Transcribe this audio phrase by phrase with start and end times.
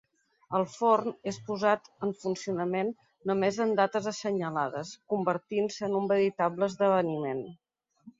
[0.57, 2.89] El forn és posat en funcionament
[3.31, 7.45] només en dates assenyalades, convertint-se en un veritable esdeveniment.